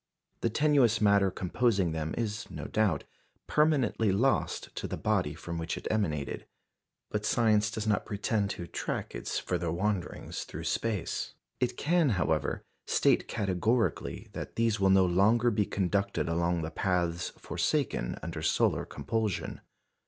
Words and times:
The 0.39 0.49
tenuous 0.49 0.99
matter 0.99 1.29
composing 1.29 1.91
them 1.91 2.15
is, 2.17 2.49
no 2.49 2.65
doubt, 2.65 3.03
permanently 3.45 4.11
lost 4.11 4.75
to 4.77 4.87
the 4.87 4.97
body 4.97 5.35
from 5.35 5.59
which 5.59 5.77
it 5.77 5.87
emanated; 5.91 6.47
but 7.11 7.23
science 7.23 7.69
does 7.69 7.85
not 7.85 8.07
pretend 8.07 8.49
to 8.49 8.65
track 8.65 9.13
its 9.13 9.37
further 9.37 9.71
wanderings 9.71 10.43
through 10.43 10.63
space. 10.63 11.35
It 11.59 11.77
can, 11.77 12.09
however, 12.17 12.63
state 12.87 13.27
categorically 13.27 14.29
that 14.33 14.55
these 14.55 14.79
will 14.79 14.89
no 14.89 15.05
longer 15.05 15.51
be 15.51 15.67
conducted 15.67 16.27
along 16.27 16.63
the 16.63 16.71
paths 16.71 17.29
forsaken 17.37 18.17
under 18.23 18.41
solar 18.41 18.85
compulsion. 18.85 19.61